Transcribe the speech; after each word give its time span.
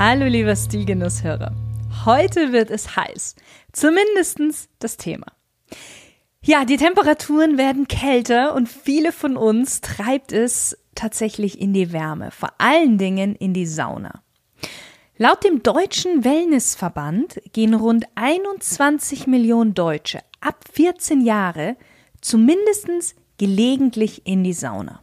Hallo 0.00 0.26
lieber 0.26 0.54
Stilgenusshörer. 0.54 1.52
Heute 2.04 2.52
wird 2.52 2.70
es 2.70 2.94
heiß. 2.94 3.34
Zumindest 3.72 4.68
das 4.78 4.96
Thema. 4.96 5.26
Ja, 6.40 6.64
die 6.64 6.76
Temperaturen 6.76 7.58
werden 7.58 7.88
kälter 7.88 8.54
und 8.54 8.68
viele 8.68 9.10
von 9.10 9.36
uns 9.36 9.80
treibt 9.80 10.30
es 10.30 10.78
tatsächlich 10.94 11.60
in 11.60 11.72
die 11.72 11.92
Wärme, 11.92 12.30
vor 12.30 12.50
allen 12.58 12.96
Dingen 12.96 13.34
in 13.34 13.54
die 13.54 13.66
Sauna. 13.66 14.22
Laut 15.16 15.42
dem 15.42 15.64
Deutschen 15.64 16.22
Wellnessverband 16.22 17.40
gehen 17.52 17.74
rund 17.74 18.06
21 18.14 19.26
Millionen 19.26 19.74
Deutsche 19.74 20.20
ab 20.40 20.62
14 20.74 21.22
Jahre 21.22 21.76
zumindest 22.20 23.16
gelegentlich 23.36 24.24
in 24.28 24.44
die 24.44 24.52
Sauna. 24.52 25.02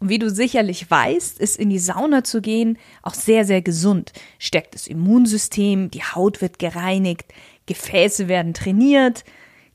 Und 0.00 0.08
wie 0.08 0.18
du 0.18 0.30
sicherlich 0.30 0.88
weißt, 0.90 1.40
ist 1.40 1.56
in 1.56 1.70
die 1.70 1.78
Sauna 1.78 2.22
zu 2.22 2.40
gehen 2.40 2.78
auch 3.02 3.14
sehr, 3.14 3.44
sehr 3.44 3.62
gesund. 3.62 4.12
Stärkt 4.38 4.74
das 4.74 4.86
Immunsystem, 4.86 5.90
die 5.90 6.02
Haut 6.02 6.40
wird 6.40 6.58
gereinigt, 6.58 7.32
Gefäße 7.66 8.28
werden 8.28 8.54
trainiert, 8.54 9.24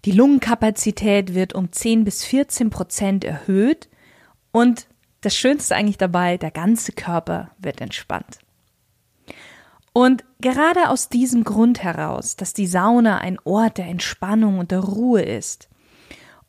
die 0.05 0.11
Lungenkapazität 0.11 1.33
wird 1.33 1.53
um 1.53 1.71
10 1.71 2.03
bis 2.03 2.23
14 2.25 2.69
Prozent 2.69 3.23
erhöht 3.23 3.89
und 4.51 4.87
das 5.21 5.35
Schönste 5.35 5.75
eigentlich 5.75 5.97
dabei, 5.97 6.37
der 6.37 6.51
ganze 6.51 6.91
Körper 6.91 7.51
wird 7.57 7.79
entspannt. 7.79 8.39
Und 9.93 10.23
gerade 10.41 10.89
aus 10.89 11.07
diesem 11.07 11.43
Grund 11.43 11.83
heraus, 11.83 12.35
dass 12.35 12.53
die 12.53 12.67
Sauna 12.67 13.19
ein 13.19 13.37
Ort 13.43 13.77
der 13.77 13.85
Entspannung 13.85 14.57
und 14.57 14.71
der 14.71 14.79
Ruhe 14.79 15.21
ist 15.21 15.69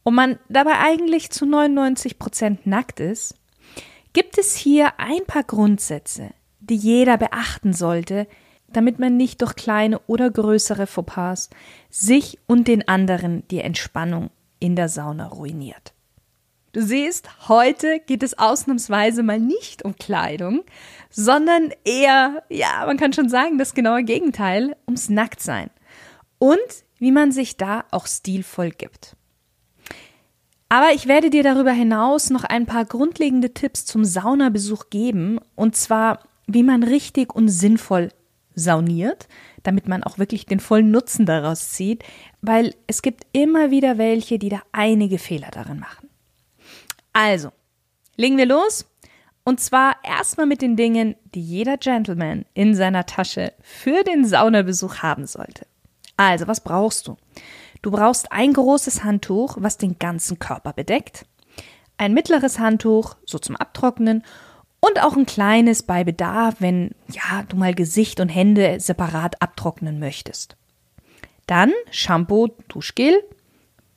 und 0.03 0.15
man 0.15 0.39
dabei 0.49 0.79
eigentlich 0.79 1.31
zu 1.31 1.47
99 1.47 2.19
Prozent 2.19 2.67
nackt 2.67 3.01
ist, 3.01 3.35
gibt 4.15 4.39
es 4.39 4.57
hier 4.57 4.99
ein 4.99 5.27
paar 5.27 5.45
Grundsätze, 5.45 6.31
die 6.61 6.77
jeder 6.77 7.19
beachten 7.19 7.75
sollte, 7.75 8.27
damit 8.69 8.99
man 8.99 9.19
nicht 9.19 9.43
durch 9.43 9.55
kleine 9.55 9.99
oder 10.07 10.31
größere 10.31 10.87
Fauxpas 10.87 11.51
sich 11.91 12.39
und 12.47 12.67
den 12.67 12.89
anderen 12.89 13.47
die 13.49 13.61
Entspannung 13.61 14.31
in 14.59 14.77
der 14.77 14.89
Sauna 14.89 15.27
ruiniert. 15.27 15.93
Du 16.73 16.83
siehst, 16.83 17.49
heute 17.49 18.01
geht 18.01 18.25
es 18.25 18.37
ausnahmsweise 18.37 19.23
mal 19.23 19.39
nicht 19.39 19.85
um 19.85 19.95
Kleidung, 19.95 20.65
sondern 21.09 21.71
eher, 21.85 22.43
ja, 22.49 22.85
man 22.87 22.97
kann 22.97 23.13
schon 23.13 23.29
sagen, 23.29 23.59
das 23.59 23.75
genaue 23.75 24.03
Gegenteil, 24.03 24.77
ums 24.87 25.09
Nacktsein. 25.09 25.71
Und 26.39 26.59
wie 26.99 27.13
man 27.13 27.31
sich 27.31 27.57
da 27.57 27.85
auch 27.93 28.09
stilvoll 28.09 28.71
gibt. 28.71 29.17
Aber 30.69 30.93
ich 30.93 31.07
werde 31.07 31.31
dir 31.31 31.43
darüber 31.43 31.73
hinaus 31.73 32.31
noch 32.31 32.45
ein 32.45 32.67
paar 32.67 32.85
grundlegende 32.85 33.55
Tipps 33.55 33.85
zum 33.85 34.05
Saunabesuch 34.05 34.91
geben, 34.91 35.39
und 35.55 35.77
zwar, 35.77 36.21
wie 36.47 36.63
man 36.63 36.83
richtig 36.83 37.35
und 37.35 37.49
sinnvoll 37.49 38.11
sauniert, 38.55 39.29
damit 39.63 39.89
man 39.89 40.05
auch 40.05 40.19
wirklich 40.19 40.47
den 40.47 40.61
vollen 40.61 40.91
Nutzen 40.91 41.27
daraus 41.27 41.71
zieht, 41.71 42.05
weil 42.41 42.75
es 42.87 43.03
gibt 43.03 43.27
immer 43.33 43.71
wieder 43.71 43.99
welche, 43.99 44.39
die 44.39 44.49
da 44.49 44.63
einige 44.73 45.19
Fehler 45.19 45.51
darin 45.51 45.81
machen. 45.81 46.09
Also, 47.13 47.51
legen 48.17 48.37
wir 48.37 48.47
los. 48.47 48.87
Und 49.45 49.61
zwar 49.61 49.97
erstmal 50.03 50.47
mit 50.47 50.63
den 50.63 50.75
Dingen, 50.75 51.17
die 51.35 51.43
jeder 51.43 51.77
Gentleman 51.77 52.47
in 52.55 52.75
seiner 52.75 53.05
Tasche 53.05 53.53
für 53.61 54.03
den 54.03 54.25
Saunabesuch 54.25 54.99
haben 54.99 55.27
sollte. 55.27 55.67
Also, 56.17 56.47
was 56.47 56.63
brauchst 56.63 57.07
du? 57.09 57.17
Du 57.85 57.91
brauchst 57.91 58.33
ein 58.33 58.55
großes 58.55 59.05
Handtuch, 59.05 59.59
was 59.61 59.77
den 59.77 59.99
ganzen 59.99 60.39
Körper 60.39 60.73
bedeckt, 60.73 61.27
ein 61.99 62.15
mittleres 62.15 62.59
Handtuch, 62.59 63.17
so 63.27 63.39
zum 63.39 63.57
Abtrocknen, 63.57 64.25
und 64.81 65.03
auch 65.03 65.19
ein 65.19 65.27
kleines 65.27 65.83
bei 65.83 66.03
Bedarf, 66.03 66.55
wenn 66.61 66.93
ja, 67.11 67.43
du 67.47 67.59
mal 67.59 67.75
Gesicht 67.75 68.21
und 68.21 68.31
Hände 68.31 68.81
separat 68.81 69.43
abtrocknen 69.43 69.99
möchtest. 69.99 70.57
Dann 71.47 71.73
Shampoo, 71.91 72.49
Duschgel, 72.69 73.23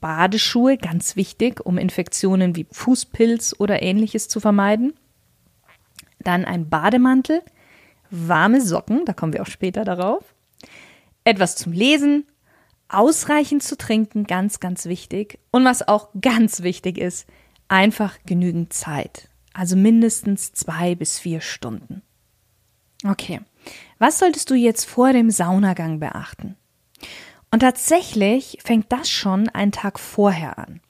Badeschuhe, 0.02 0.76
ganz 0.76 1.16
wichtig, 1.16 1.66
um 1.66 1.78
Infektionen 1.78 2.58
wie 2.58 2.68
Fußpilz 2.70 3.56
oder 3.58 3.82
ähnliches 3.82 4.28
zu 4.28 4.42
vermeiden. 4.42 4.96
Dann 6.20 6.44
ein 6.44 6.68
Bademantel, 6.70 7.42
warme 8.10 8.60
Socken, 8.60 9.06
da 9.06 9.14
kommen 9.14 9.32
wir 9.32 9.44
auch 9.44 9.48
später 9.48 9.86
darauf. 9.86 10.36
Etwas 11.24 11.56
zum 11.56 11.72
Lesen, 11.72 12.26
Ausreichend 12.90 13.64
zu 13.64 13.78
trinken, 13.78 14.26
ganz, 14.26 14.60
ganz 14.60 14.86
wichtig. 14.86 15.40
Und 15.52 15.66
was 15.66 15.88
auch 15.88 16.10
ganz 16.20 16.64
wichtig 16.64 16.98
ist, 16.98 17.28
einfach 17.68 18.18
genügend 18.26 18.74
Zeit. 18.74 19.30
Also 19.54 19.76
mindestens 19.76 20.54
zwei 20.54 20.96
bis 20.96 21.20
vier 21.20 21.42
Stunden. 21.42 22.02
Okay, 23.06 23.42
was 24.00 24.20
solltest 24.20 24.50
du 24.50 24.56
jetzt 24.56 24.86
vor 24.86 25.14
dem 25.14 25.30
Saunagang 25.32 26.00
beachten? 26.00 26.56
Und 27.52 27.60
tatsächlich 27.60 28.60
fängt 28.64 28.92
das 28.92 29.10
schon 29.10 29.50
einen 29.50 29.72
Tag 29.72 30.00
vorher 30.00 30.58
an. 30.58 30.82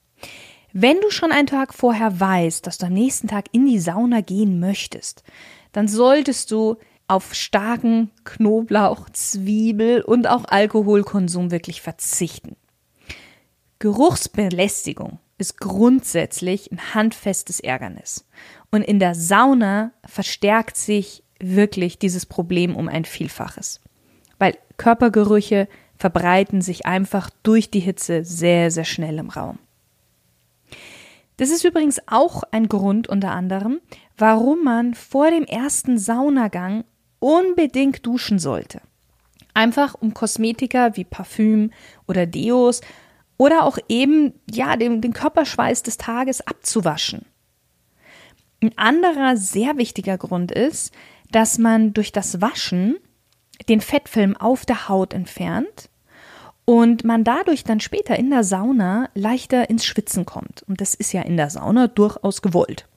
Wenn 0.73 0.99
du 1.01 1.09
schon 1.09 1.31
einen 1.31 1.47
Tag 1.47 1.73
vorher 1.73 2.19
weißt, 2.19 2.67
dass 2.67 2.77
du 2.77 2.87
am 2.87 2.93
nächsten 2.93 3.27
Tag 3.27 3.45
in 3.51 3.65
die 3.65 3.79
Sauna 3.79 4.21
gehen 4.21 4.59
möchtest, 4.59 5.23
dann 5.71 5.87
solltest 5.87 6.51
du 6.51 6.77
auf 7.07 7.33
starken 7.33 8.11
Knoblauch, 8.23 9.09
Zwiebel 9.11 10.01
und 10.01 10.27
auch 10.27 10.45
Alkoholkonsum 10.45 11.51
wirklich 11.51 11.81
verzichten. 11.81 12.55
Geruchsbelästigung 13.79 15.19
ist 15.37 15.59
grundsätzlich 15.59 16.71
ein 16.71 16.93
handfestes 16.93 17.59
Ärgernis. 17.59 18.25
Und 18.71 18.81
in 18.81 18.99
der 18.99 19.15
Sauna 19.15 19.91
verstärkt 20.05 20.77
sich 20.77 21.23
wirklich 21.39 21.99
dieses 21.99 22.25
Problem 22.25 22.75
um 22.75 22.89
ein 22.89 23.05
Vielfaches. 23.05 23.81
Weil 24.39 24.57
Körpergerüche 24.77 25.67
verbreiten 25.95 26.61
sich 26.61 26.85
einfach 26.85 27.29
durch 27.43 27.69
die 27.69 27.79
Hitze 27.79 28.23
sehr, 28.23 28.71
sehr 28.71 28.85
schnell 28.85 29.19
im 29.19 29.29
Raum. 29.29 29.59
Das 31.37 31.51
ist 31.51 31.63
übrigens 31.63 32.01
auch 32.07 32.43
ein 32.51 32.67
Grund 32.67 33.07
unter 33.07 33.31
anderem, 33.31 33.79
warum 34.17 34.63
man 34.63 34.95
vor 34.95 35.29
dem 35.29 35.43
ersten 35.43 35.99
Saunagang 35.99 36.83
unbedingt 37.19 38.05
duschen 38.05 38.39
sollte. 38.39 38.81
Einfach 39.53 39.95
um 39.95 40.13
Kosmetika 40.13 40.95
wie 40.95 41.03
Parfüm 41.03 41.71
oder 42.07 42.25
Deos 42.25 42.81
oder 43.37 43.63
auch 43.63 43.77
eben, 43.89 44.33
ja, 44.49 44.75
den, 44.75 45.01
den 45.01 45.13
Körperschweiß 45.13 45.83
des 45.83 45.97
Tages 45.97 46.41
abzuwaschen. 46.45 47.25
Ein 48.61 48.77
anderer 48.77 49.37
sehr 49.37 49.77
wichtiger 49.77 50.17
Grund 50.17 50.51
ist, 50.51 50.93
dass 51.31 51.57
man 51.57 51.93
durch 51.93 52.11
das 52.11 52.41
Waschen 52.41 52.97
den 53.69 53.81
Fettfilm 53.81 54.35
auf 54.35 54.65
der 54.65 54.89
Haut 54.89 55.13
entfernt 55.13 55.89
und 56.65 57.03
man 57.03 57.23
dadurch 57.23 57.63
dann 57.63 57.79
später 57.79 58.17
in 58.17 58.29
der 58.29 58.43
Sauna 58.43 59.09
leichter 59.13 59.69
ins 59.69 59.85
Schwitzen 59.85 60.25
kommt. 60.25 60.63
Und 60.67 60.81
das 60.81 60.95
ist 60.95 61.13
ja 61.13 61.21
in 61.21 61.37
der 61.37 61.49
Sauna 61.49 61.87
durchaus 61.87 62.41
gewollt. 62.41 62.87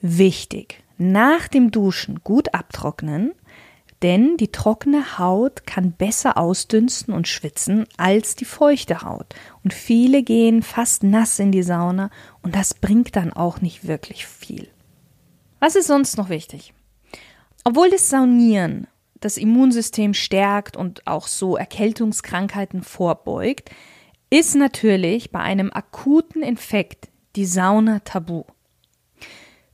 Wichtig, 0.00 0.81
nach 1.02 1.48
dem 1.48 1.70
Duschen 1.70 2.20
gut 2.22 2.54
abtrocknen, 2.54 3.32
denn 4.02 4.36
die 4.36 4.50
trockene 4.50 5.18
Haut 5.18 5.66
kann 5.66 5.92
besser 5.92 6.36
ausdünsten 6.36 7.14
und 7.14 7.28
schwitzen 7.28 7.86
als 7.96 8.34
die 8.34 8.44
feuchte 8.44 9.02
Haut. 9.02 9.34
Und 9.62 9.72
viele 9.72 10.22
gehen 10.22 10.62
fast 10.62 11.04
nass 11.04 11.38
in 11.38 11.52
die 11.52 11.62
Sauna 11.62 12.10
und 12.42 12.54
das 12.56 12.74
bringt 12.74 13.14
dann 13.16 13.32
auch 13.32 13.60
nicht 13.60 13.86
wirklich 13.86 14.26
viel. 14.26 14.68
Was 15.60 15.76
ist 15.76 15.86
sonst 15.86 16.16
noch 16.16 16.28
wichtig? 16.28 16.74
Obwohl 17.64 17.90
das 17.90 18.10
Saunieren 18.10 18.88
das 19.20 19.36
Immunsystem 19.36 20.14
stärkt 20.14 20.76
und 20.76 21.06
auch 21.06 21.28
so 21.28 21.56
Erkältungskrankheiten 21.56 22.82
vorbeugt, 22.82 23.70
ist 24.30 24.56
natürlich 24.56 25.30
bei 25.30 25.38
einem 25.38 25.72
akuten 25.72 26.42
Infekt 26.42 27.08
die 27.36 27.46
Sauna 27.46 28.00
tabu. 28.00 28.44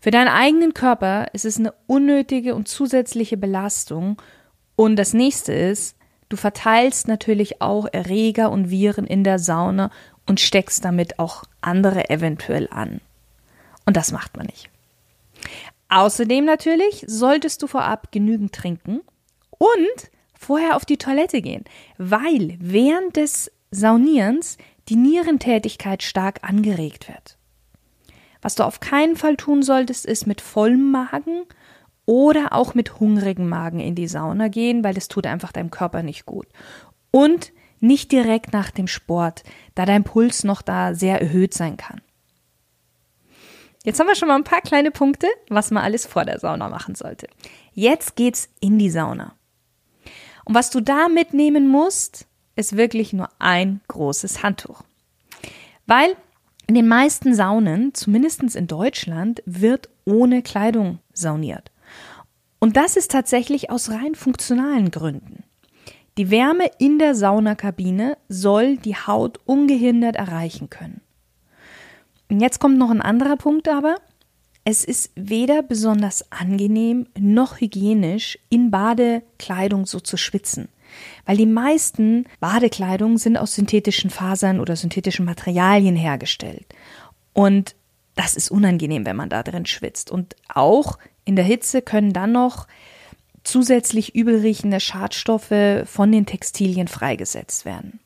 Für 0.00 0.10
deinen 0.10 0.28
eigenen 0.28 0.74
Körper 0.74 1.26
ist 1.32 1.44
es 1.44 1.58
eine 1.58 1.74
unnötige 1.86 2.54
und 2.54 2.68
zusätzliche 2.68 3.36
Belastung. 3.36 4.20
Und 4.76 4.96
das 4.96 5.12
nächste 5.12 5.52
ist, 5.52 5.96
du 6.28 6.36
verteilst 6.36 7.08
natürlich 7.08 7.60
auch 7.60 7.86
Erreger 7.90 8.50
und 8.50 8.70
Viren 8.70 9.06
in 9.06 9.24
der 9.24 9.38
Sauna 9.38 9.90
und 10.26 10.40
steckst 10.40 10.84
damit 10.84 11.18
auch 11.18 11.44
andere 11.60 12.10
eventuell 12.10 12.68
an. 12.70 13.00
Und 13.86 13.96
das 13.96 14.12
macht 14.12 14.36
man 14.36 14.46
nicht. 14.46 14.70
Außerdem 15.88 16.44
natürlich 16.44 17.04
solltest 17.06 17.62
du 17.62 17.66
vorab 17.66 18.12
genügend 18.12 18.54
trinken 18.54 19.00
und 19.50 20.10
vorher 20.38 20.76
auf 20.76 20.84
die 20.84 20.98
Toilette 20.98 21.40
gehen, 21.40 21.64
weil 21.96 22.56
während 22.60 23.16
des 23.16 23.50
Saunierens 23.70 24.58
die 24.88 24.96
Nierentätigkeit 24.96 26.02
stark 26.02 26.40
angeregt 26.42 27.08
wird. 27.08 27.37
Was 28.48 28.54
du 28.54 28.64
auf 28.64 28.80
keinen 28.80 29.14
Fall 29.14 29.36
tun 29.36 29.62
solltest, 29.62 30.06
ist 30.06 30.26
mit 30.26 30.40
vollem 30.40 30.90
Magen 30.90 31.44
oder 32.06 32.54
auch 32.54 32.72
mit 32.72 32.98
hungrigem 32.98 33.46
Magen 33.46 33.78
in 33.78 33.94
die 33.94 34.08
Sauna 34.08 34.48
gehen, 34.48 34.82
weil 34.82 34.96
es 34.96 35.08
tut 35.08 35.26
einfach 35.26 35.52
deinem 35.52 35.70
Körper 35.70 36.02
nicht 36.02 36.24
gut. 36.24 36.46
Und 37.10 37.52
nicht 37.80 38.10
direkt 38.10 38.54
nach 38.54 38.70
dem 38.70 38.86
Sport, 38.86 39.42
da 39.74 39.84
dein 39.84 40.02
Puls 40.02 40.44
noch 40.44 40.62
da 40.62 40.94
sehr 40.94 41.20
erhöht 41.20 41.52
sein 41.52 41.76
kann. 41.76 42.00
Jetzt 43.84 44.00
haben 44.00 44.06
wir 44.06 44.16
schon 44.16 44.28
mal 44.28 44.36
ein 44.36 44.44
paar 44.44 44.62
kleine 44.62 44.92
Punkte, 44.92 45.26
was 45.50 45.70
man 45.70 45.84
alles 45.84 46.06
vor 46.06 46.24
der 46.24 46.40
Sauna 46.40 46.70
machen 46.70 46.94
sollte. 46.94 47.28
Jetzt 47.74 48.16
geht's 48.16 48.48
in 48.60 48.78
die 48.78 48.88
Sauna. 48.88 49.34
Und 50.46 50.54
was 50.54 50.70
du 50.70 50.80
da 50.80 51.10
mitnehmen 51.10 51.68
musst, 51.68 52.26
ist 52.56 52.78
wirklich 52.78 53.12
nur 53.12 53.28
ein 53.40 53.82
großes 53.88 54.42
Handtuch. 54.42 54.84
Weil 55.84 56.16
in 56.68 56.74
den 56.74 56.86
meisten 56.86 57.34
Saunen, 57.34 57.94
zumindest 57.94 58.42
in 58.54 58.66
Deutschland, 58.66 59.42
wird 59.46 59.88
ohne 60.04 60.42
Kleidung 60.42 60.98
sauniert. 61.14 61.72
Und 62.60 62.76
das 62.76 62.96
ist 62.96 63.10
tatsächlich 63.10 63.70
aus 63.70 63.90
rein 63.90 64.14
funktionalen 64.14 64.90
Gründen. 64.90 65.44
Die 66.18 66.30
Wärme 66.30 66.70
in 66.78 66.98
der 66.98 67.14
Saunakabine 67.14 68.18
soll 68.28 68.76
die 68.76 68.96
Haut 68.96 69.40
ungehindert 69.46 70.16
erreichen 70.16 70.68
können. 70.68 71.00
Und 72.30 72.40
jetzt 72.40 72.58
kommt 72.58 72.76
noch 72.76 72.90
ein 72.90 73.00
anderer 73.00 73.36
Punkt 73.36 73.68
aber. 73.68 73.96
Es 74.64 74.84
ist 74.84 75.12
weder 75.14 75.62
besonders 75.62 76.30
angenehm 76.30 77.06
noch 77.18 77.60
hygienisch, 77.60 78.38
in 78.50 78.70
Badekleidung 78.70 79.86
so 79.86 80.00
zu 80.00 80.18
schwitzen. 80.18 80.68
Weil 81.24 81.36
die 81.36 81.46
meisten 81.46 82.26
Badekleidung 82.40 83.18
sind 83.18 83.36
aus 83.36 83.54
synthetischen 83.54 84.10
Fasern 84.10 84.60
oder 84.60 84.76
synthetischen 84.76 85.24
Materialien 85.24 85.96
hergestellt. 85.96 86.66
Und 87.32 87.74
das 88.14 88.34
ist 88.34 88.50
unangenehm, 88.50 89.06
wenn 89.06 89.16
man 89.16 89.30
da 89.30 89.42
drin 89.42 89.66
schwitzt. 89.66 90.10
Und 90.10 90.34
auch 90.52 90.98
in 91.24 91.36
der 91.36 91.44
Hitze 91.44 91.82
können 91.82 92.12
dann 92.12 92.32
noch 92.32 92.66
zusätzlich 93.44 94.14
übelriechende 94.14 94.80
Schadstoffe 94.80 95.84
von 95.84 96.12
den 96.12 96.26
Textilien 96.26 96.88
freigesetzt 96.88 97.64
werden. 97.64 98.00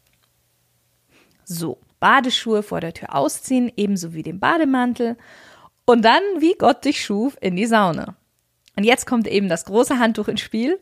So, 1.45 1.79
Badeschuhe 1.99 2.63
vor 2.63 2.81
der 2.81 2.95
Tür 2.95 3.15
ausziehen, 3.15 3.73
ebenso 3.77 4.13
wie 4.13 4.23
den 4.23 4.41
Bademantel 4.41 5.17
und 5.85 6.05
dann, 6.05 6.23
wie 6.39 6.55
Gott 6.59 6.85
dich 6.85 7.05
schuf, 7.05 7.37
in 7.41 7.57
die 7.57 7.67
Sauna. 7.67 8.17
Und 8.77 8.85
jetzt 8.85 9.07
kommt 9.07 9.29
eben 9.29 9.49
das 9.49 9.65
große 9.65 9.99
Handtuch 9.99 10.29
ins 10.29 10.41
Spiel. 10.41 10.79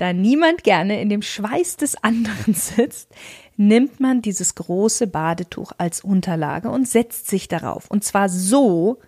Da 0.00 0.14
niemand 0.14 0.64
gerne 0.64 0.98
in 1.02 1.10
dem 1.10 1.20
Schweiß 1.20 1.76
des 1.76 2.02
anderen 2.02 2.54
sitzt, 2.54 3.10
nimmt 3.58 4.00
man 4.00 4.22
dieses 4.22 4.54
große 4.54 5.06
Badetuch 5.06 5.72
als 5.76 6.00
Unterlage 6.00 6.70
und 6.70 6.88
setzt 6.88 7.26
sich 7.26 7.48
darauf. 7.48 7.90
Und 7.90 8.02
zwar 8.02 8.30
so, 8.30 8.98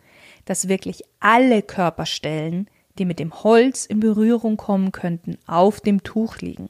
dass 0.44 0.68
wirklich 0.68 1.02
alle 1.18 1.62
Körperstellen, 1.62 2.68
die 2.98 3.06
mit 3.06 3.20
dem 3.20 3.32
Holz 3.42 3.86
in 3.86 4.00
Berührung 4.00 4.58
kommen 4.58 4.92
könnten, 4.92 5.38
auf 5.46 5.80
dem 5.80 6.02
Tuch 6.02 6.36
liegen. 6.40 6.68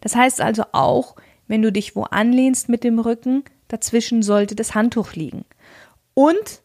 Das 0.00 0.14
heißt 0.14 0.40
also 0.40 0.62
auch, 0.70 1.16
wenn 1.48 1.60
du 1.60 1.72
dich 1.72 1.96
wo 1.96 2.04
anlehnst 2.04 2.68
mit 2.68 2.84
dem 2.84 3.00
Rücken, 3.00 3.42
dazwischen 3.66 4.22
sollte 4.22 4.54
das 4.54 4.76
Handtuch 4.76 5.14
liegen. 5.14 5.44
Und 6.14 6.62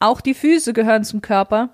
auch 0.00 0.20
die 0.20 0.34
Füße 0.34 0.72
gehören 0.72 1.04
zum 1.04 1.22
Körper, 1.22 1.70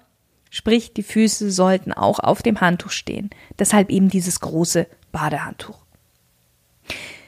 sprich 0.51 0.93
die 0.93 1.03
Füße 1.03 1.51
sollten 1.51 1.93
auch 1.93 2.19
auf 2.19 2.43
dem 2.43 2.61
Handtuch 2.61 2.91
stehen. 2.91 3.31
Deshalb 3.59 3.91
eben 3.91 4.09
dieses 4.09 4.41
große 4.41 4.87
Badehandtuch. 5.13 5.79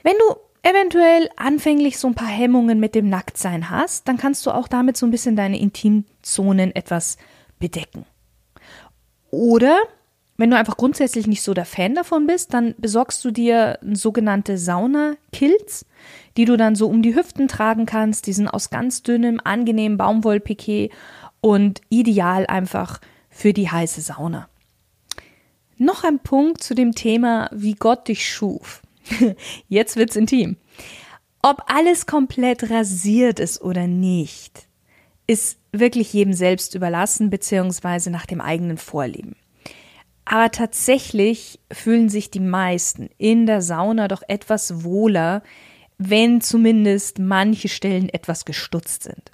Wenn 0.02 0.14
du 0.19 0.36
eventuell 0.69 1.28
anfänglich 1.36 1.98
so 1.98 2.08
ein 2.08 2.14
paar 2.14 2.28
Hemmungen 2.28 2.78
mit 2.80 2.94
dem 2.94 3.08
Nacktsein 3.08 3.70
hast, 3.70 4.06
dann 4.08 4.16
kannst 4.16 4.44
du 4.46 4.50
auch 4.50 4.69
damit 4.69 4.96
so 4.96 5.06
ein 5.06 5.10
bisschen 5.10 5.36
deine 5.36 5.58
Intimzonen 5.58 6.74
etwas 6.74 7.16
bedecken. 7.58 8.04
Oder 9.30 9.80
wenn 10.36 10.50
du 10.50 10.56
einfach 10.56 10.76
grundsätzlich 10.76 11.26
nicht 11.26 11.42
so 11.42 11.54
der 11.54 11.64
Fan 11.64 11.94
davon 11.94 12.26
bist, 12.26 12.52
dann 12.54 12.74
besorgst 12.78 13.24
du 13.24 13.30
dir 13.30 13.78
sogenannte 13.92 14.58
Sauna-Kilts, 14.58 15.86
die 16.36 16.44
du 16.44 16.56
dann 16.56 16.74
so 16.74 16.88
um 16.88 17.02
die 17.02 17.14
Hüften 17.14 17.48
tragen 17.48 17.86
kannst. 17.86 18.26
Die 18.26 18.32
sind 18.32 18.48
aus 18.48 18.70
ganz 18.70 19.02
dünnem, 19.02 19.40
angenehmen 19.42 19.98
Baumwollpiquet 19.98 20.90
und 21.40 21.80
ideal 21.90 22.46
einfach 22.46 23.00
für 23.32 23.52
die 23.52 23.69
heiße 23.69 24.00
Sauna. 24.00 24.49
Noch 25.79 26.05
ein 26.05 26.20
Punkt 26.20 26.62
zu 26.62 26.75
dem 26.75 26.94
Thema, 26.94 27.50
wie 27.52 27.75
Gott 27.75 28.06
dich 28.06 28.29
schuf. 28.29 28.82
Jetzt 29.69 29.96
wird's 29.96 30.14
intim. 30.14 30.56
Ob 31.43 31.64
alles 31.67 32.06
komplett 32.06 32.70
rasiert 32.70 33.40
ist 33.40 33.61
oder 33.62 33.88
nicht, 33.88 34.69
ist 35.26 35.58
wirklich 35.73 36.12
jedem 36.12 36.34
selbst 36.34 36.76
überlassen, 36.76 37.31
beziehungsweise 37.31 38.11
nach 38.11 38.26
dem 38.26 38.40
eigenen 38.40 38.79
Vorlieben. 38.79 39.34
Aber 40.25 40.50
tatsächlich 40.52 41.58
fühlen 41.73 42.08
sich 42.08 42.31
die 42.31 42.40
meisten 42.40 43.11
in 43.19 43.46
der 43.46 43.61
Sauna 43.61 44.06
doch 44.06 44.23
etwas 44.29 44.84
wohler, 44.84 45.43
wenn 45.99 46.40
zumindest 46.40 47.19
manche 47.19 47.69
Stellen 47.69 48.08
etwas 48.08 48.44
gestutzt 48.44 49.02
sind. 49.02 49.32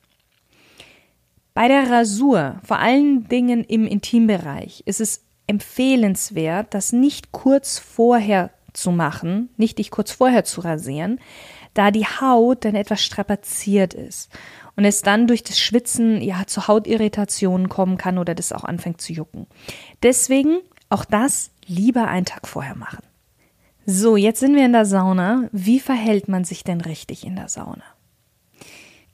Bei 1.58 1.66
der 1.66 1.90
Rasur, 1.90 2.60
vor 2.62 2.78
allen 2.78 3.26
Dingen 3.26 3.64
im 3.64 3.84
Intimbereich, 3.84 4.84
ist 4.86 5.00
es 5.00 5.24
empfehlenswert, 5.48 6.72
das 6.72 6.92
nicht 6.92 7.32
kurz 7.32 7.80
vorher 7.80 8.52
zu 8.74 8.92
machen, 8.92 9.48
nicht 9.56 9.78
dich 9.78 9.90
kurz 9.90 10.12
vorher 10.12 10.44
zu 10.44 10.60
rasieren, 10.60 11.18
da 11.74 11.90
die 11.90 12.06
Haut 12.06 12.64
dann 12.64 12.76
etwas 12.76 13.02
strapaziert 13.02 13.92
ist 13.92 14.30
und 14.76 14.84
es 14.84 15.02
dann 15.02 15.26
durch 15.26 15.42
das 15.42 15.58
Schwitzen 15.58 16.22
ja 16.22 16.46
zu 16.46 16.68
Hautirritationen 16.68 17.68
kommen 17.68 17.98
kann 17.98 18.18
oder 18.18 18.36
das 18.36 18.52
auch 18.52 18.62
anfängt 18.62 19.00
zu 19.00 19.12
jucken. 19.12 19.48
Deswegen 20.04 20.58
auch 20.90 21.04
das 21.04 21.50
lieber 21.66 22.06
einen 22.06 22.26
Tag 22.26 22.46
vorher 22.46 22.76
machen. 22.76 23.02
So, 23.84 24.16
jetzt 24.16 24.38
sind 24.38 24.54
wir 24.54 24.64
in 24.64 24.74
der 24.74 24.86
Sauna. 24.86 25.48
Wie 25.50 25.80
verhält 25.80 26.28
man 26.28 26.44
sich 26.44 26.62
denn 26.62 26.80
richtig 26.80 27.26
in 27.26 27.34
der 27.34 27.48
Sauna? 27.48 27.82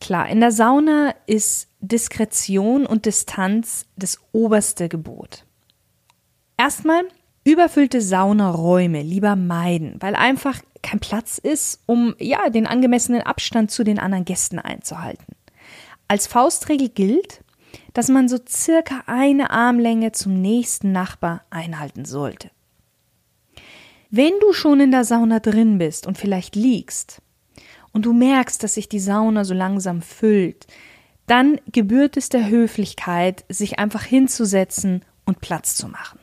Klar, 0.04 0.28
in 0.28 0.40
der 0.40 0.52
Sauna 0.52 1.14
ist 1.24 1.68
Diskretion 1.80 2.84
und 2.84 3.06
Distanz 3.06 3.86
das 3.96 4.18
oberste 4.32 4.90
Gebot. 4.90 5.46
Erstmal 6.58 7.04
überfüllte 7.42 8.02
Saunaräume 8.02 9.00
lieber 9.00 9.34
meiden, 9.34 9.96
weil 10.00 10.14
einfach 10.14 10.60
kein 10.82 11.00
Platz 11.00 11.38
ist, 11.38 11.80
um 11.86 12.14
ja 12.18 12.50
den 12.50 12.66
angemessenen 12.66 13.22
Abstand 13.22 13.70
zu 13.70 13.82
den 13.82 13.98
anderen 13.98 14.26
Gästen 14.26 14.58
einzuhalten. 14.58 15.36
Als 16.06 16.26
Faustregel 16.26 16.90
gilt, 16.90 17.42
dass 17.94 18.10
man 18.10 18.28
so 18.28 18.36
circa 18.46 19.04
eine 19.06 19.52
Armlänge 19.52 20.12
zum 20.12 20.38
nächsten 20.38 20.92
Nachbar 20.92 21.46
einhalten 21.48 22.04
sollte. 22.04 22.50
Wenn 24.10 24.34
du 24.42 24.52
schon 24.52 24.80
in 24.80 24.90
der 24.90 25.04
Sauna 25.04 25.40
drin 25.40 25.78
bist 25.78 26.06
und 26.06 26.18
vielleicht 26.18 26.56
liegst 26.56 27.22
und 27.94 28.04
du 28.04 28.12
merkst, 28.12 28.62
dass 28.62 28.74
sich 28.74 28.90
die 28.90 29.00
Sauna 29.00 29.44
so 29.44 29.54
langsam 29.54 30.02
füllt, 30.02 30.66
dann 31.26 31.58
gebührt 31.72 32.18
es 32.18 32.28
der 32.28 32.48
Höflichkeit, 32.48 33.46
sich 33.48 33.78
einfach 33.78 34.02
hinzusetzen 34.02 35.02
und 35.24 35.40
Platz 35.40 35.76
zu 35.76 35.88
machen. 35.88 36.18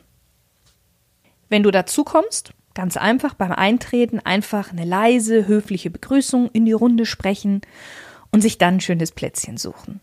Wenn 1.48 1.64
du 1.64 1.72
dazu 1.72 2.04
kommst, 2.04 2.52
ganz 2.74 2.96
einfach 2.96 3.34
beim 3.34 3.52
Eintreten 3.52 4.20
einfach 4.20 4.70
eine 4.70 4.84
leise, 4.84 5.48
höfliche 5.48 5.90
Begrüßung 5.90 6.50
in 6.52 6.64
die 6.64 6.72
Runde 6.72 7.04
sprechen 7.04 7.62
und 8.30 8.42
sich 8.42 8.58
dann 8.58 8.74
ein 8.74 8.80
schönes 8.80 9.10
Plätzchen 9.10 9.56
suchen. 9.56 10.00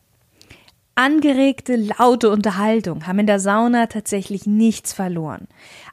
Angeregte, 0.96 1.78
laute 1.78 2.30
Unterhaltung 2.30 3.08
haben 3.08 3.20
in 3.20 3.28
der 3.28 3.40
Sauna 3.40 3.86
tatsächlich 3.86 4.46
nichts 4.46 4.92
verloren. 4.92 5.48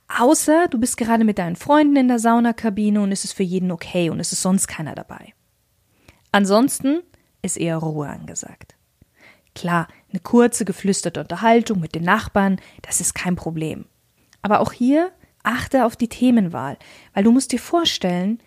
Außer 0.09 0.66
du 0.68 0.80
bist 0.80 0.97
gerade 0.97 1.23
mit 1.23 1.38
deinen 1.38 1.54
Freunden 1.54 1.95
in 1.95 2.09
der 2.09 2.18
Saunakabine 2.18 3.00
und 3.00 3.12
es 3.12 3.25
ist 3.25 3.35
für 3.35 3.45
jeden 3.45 3.71
okay 3.71 4.11
und 4.11 4.18
es 4.18 4.33
ist 4.33 4.42
sonst 4.42 4.66
keiner 4.66 4.97
dabei. 4.97 5.33
Ansonsten 6.36 7.02
ist 7.40 7.56
eher 7.56 7.78
Ruhe 7.78 8.08
angesagt. 8.08 8.74
Klar, 9.54 9.88
eine 10.10 10.20
kurze, 10.20 10.66
geflüsterte 10.66 11.20
Unterhaltung 11.20 11.80
mit 11.80 11.94
den 11.94 12.02
Nachbarn, 12.04 12.60
das 12.82 13.00
ist 13.00 13.14
kein 13.14 13.36
Problem. 13.36 13.86
Aber 14.42 14.60
auch 14.60 14.72
hier 14.72 15.12
achte 15.44 15.86
auf 15.86 15.96
die 15.96 16.10
Themenwahl, 16.10 16.76
weil 17.14 17.24
du 17.24 17.32
musst 17.32 17.52
dir 17.52 17.58
vorstellen, 17.58 18.38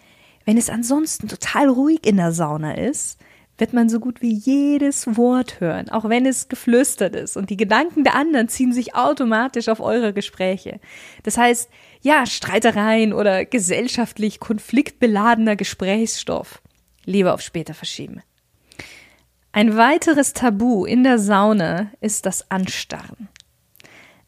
wenn 0.46 0.56
es 0.56 0.70
ansonsten 0.70 1.28
total 1.28 1.68
ruhig 1.68 2.06
in 2.06 2.18
der 2.18 2.32
Sauna 2.32 2.76
ist, 2.76 3.20
wird 3.58 3.74
man 3.74 3.90
so 3.90 4.00
gut 4.00 4.22
wie 4.22 4.36
jedes 4.36 5.18
Wort 5.18 5.60
hören, 5.60 5.90
auch 5.90 6.08
wenn 6.08 6.28
es 6.28 6.48
geflüstert 6.48 7.16
ist. 7.16 7.38
Und 7.38 7.50
die 7.50 7.58
Gedanken 7.58 8.04
der 8.04 8.14
anderen 8.14 8.50
ziehen 8.50 8.72
sich 8.72 8.94
automatisch 8.94 9.68
auf 9.68 9.80
eure 9.80 10.14
Gespräche. 10.14 10.80
Das 11.24 11.40
heißt, 11.40 11.72
ja, 12.02 12.28
Streitereien 12.28 13.14
oder 13.14 13.46
gesellschaftlich 13.46 14.40
konfliktbeladener 14.40 15.56
Gesprächsstoff 15.56 16.62
lieber 17.06 17.34
auf 17.34 17.42
später 17.42 17.74
verschieben. 17.74 18.22
Ein 19.52 19.78
weiteres 19.78 20.34
Tabu 20.34 20.86
in 20.86 21.04
der 21.04 21.18
Sauna 21.18 21.92
ist 22.02 22.26
das 22.26 22.52
Anstarren. 22.52 23.30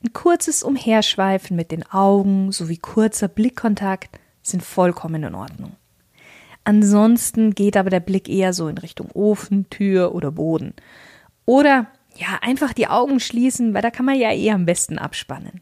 Ein 0.03 0.13
kurzes 0.13 0.63
Umherschweifen 0.63 1.55
mit 1.55 1.71
den 1.71 1.83
Augen 1.91 2.51
sowie 2.51 2.77
kurzer 2.77 3.27
Blickkontakt 3.27 4.19
sind 4.41 4.63
vollkommen 4.63 5.23
in 5.23 5.35
Ordnung. 5.35 5.75
Ansonsten 6.63 7.53
geht 7.53 7.77
aber 7.77 7.89
der 7.89 7.99
Blick 7.99 8.27
eher 8.27 8.53
so 8.53 8.67
in 8.67 8.77
Richtung 8.79 9.11
Ofen, 9.11 9.69
Tür 9.69 10.15
oder 10.15 10.31
Boden. 10.31 10.73
Oder 11.45 11.87
ja, 12.15 12.39
einfach 12.41 12.73
die 12.73 12.87
Augen 12.87 13.19
schließen, 13.19 13.73
weil 13.73 13.81
da 13.81 13.91
kann 13.91 14.05
man 14.05 14.19
ja 14.19 14.31
eh 14.31 14.51
am 14.51 14.65
besten 14.65 14.97
abspannen. 14.97 15.61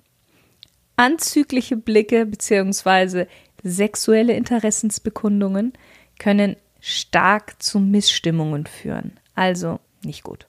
Anzügliche 0.95 1.77
Blicke 1.77 2.25
bzw. 2.25 3.25
sexuelle 3.63 4.33
Interessensbekundungen 4.33 5.73
können 6.17 6.55
stark 6.79 7.61
zu 7.61 7.79
Missstimmungen 7.79 8.65
führen. 8.65 9.13
Also 9.35 9.79
nicht 10.03 10.23
gut. 10.23 10.47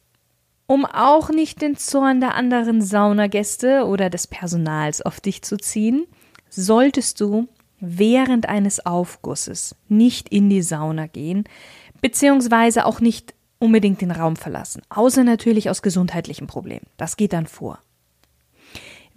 Um 0.66 0.84
auch 0.86 1.30
nicht 1.30 1.62
den 1.62 1.76
Zorn 1.76 2.20
der 2.20 2.34
anderen 2.34 2.80
Saunagäste 2.80 3.86
oder 3.86 4.08
des 4.08 4.26
Personals 4.26 5.02
auf 5.02 5.20
dich 5.20 5.42
zu 5.42 5.56
ziehen, 5.56 6.06
solltest 6.48 7.20
du 7.20 7.48
während 7.80 8.48
eines 8.48 8.84
Aufgusses 8.86 9.74
nicht 9.88 10.28
in 10.28 10.48
die 10.48 10.62
Sauna 10.62 11.06
gehen, 11.06 11.44
beziehungsweise 12.00 12.86
auch 12.86 13.00
nicht 13.00 13.34
unbedingt 13.58 14.00
den 14.00 14.10
Raum 14.10 14.36
verlassen, 14.36 14.82
außer 14.90 15.24
natürlich 15.24 15.70
aus 15.70 15.82
gesundheitlichen 15.82 16.46
Problemen. 16.46 16.86
Das 16.96 17.16
geht 17.16 17.32
dann 17.32 17.46
vor. 17.46 17.78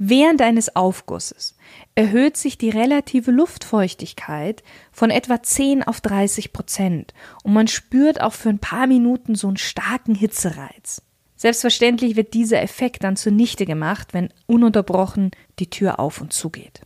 Während 0.06 0.42
eines 0.42 0.76
Aufgusses 0.76 1.56
erhöht 1.96 2.36
sich 2.36 2.58
die 2.58 2.70
relative 2.70 3.32
Luftfeuchtigkeit 3.32 4.62
von 4.92 5.10
etwa 5.10 5.42
10 5.42 5.82
auf 5.82 6.02
30 6.02 6.52
Prozent 6.52 7.14
und 7.44 7.54
man 7.54 7.70
spürt 7.70 8.20
auch 8.20 8.34
für 8.34 8.50
ein 8.50 8.60
paar 8.60 8.86
Minuten 8.86 9.36
so 9.36 9.48
einen 9.48 9.56
starken 9.56 10.14
Hitzereiz. 10.14 11.04
Selbstverständlich 11.38 12.18
wird 12.18 12.34
dieser 12.34 12.62
Effekt 12.62 13.06
dann 13.06 13.16
zunichte 13.16 13.66
gemacht, 13.66 14.14
wenn 14.14 14.34
ununterbrochen 14.46 15.32
die 15.60 15.70
Tür 15.70 16.02
auf 16.02 16.20
und 16.20 16.34
zugeht. 16.34 16.82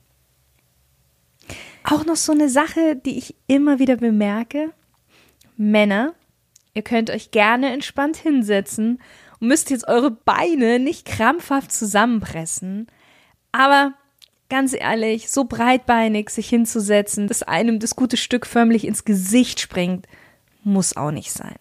Auch 1.86 2.06
noch 2.06 2.18
so 2.18 2.34
eine 2.34 2.50
Sache, 2.50 2.96
die 2.98 3.18
ich 3.18 3.34
immer 3.48 3.80
wieder 3.80 3.98
bemerke. 3.98 4.72
Männer, 5.56 6.14
ihr 6.76 6.84
könnt 6.84 7.10
euch 7.10 7.32
gerne 7.32 7.74
entspannt 7.74 8.18
hinsetzen 8.18 9.02
und 9.40 9.48
müsst 9.48 9.72
jetzt 9.72 9.88
eure 9.88 10.12
Beine 10.12 10.78
nicht 10.78 11.08
krampfhaft 11.08 11.72
zusammenpressen. 11.72 12.88
Aber 13.58 13.94
ganz 14.50 14.74
ehrlich, 14.74 15.32
so 15.32 15.46
breitbeinig 15.46 16.30
sich 16.30 16.48
hinzusetzen, 16.48 17.28
dass 17.28 17.42
einem 17.42 17.80
das 17.80 17.96
gute 17.96 18.16
Stück 18.16 18.46
förmlich 18.46 18.86
ins 18.86 19.04
Gesicht 19.04 19.60
springt, 19.60 20.06
muss 20.64 20.96
auch 20.96 21.10
nicht 21.10 21.32
sein. 21.32 21.56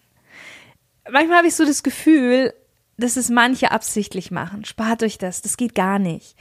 Manchmal 1.09 1.39
habe 1.39 1.47
ich 1.47 1.55
so 1.55 1.65
das 1.65 1.81
Gefühl, 1.81 2.53
dass 2.97 3.17
es 3.17 3.31
manche 3.31 3.71
absichtlich 3.71 4.29
machen. 4.29 4.63
Spart 4.63 5.01
euch 5.01 5.17
das, 5.17 5.41
das 5.41 5.57
geht 5.57 5.73
gar 5.73 5.97
nicht. 5.97 6.35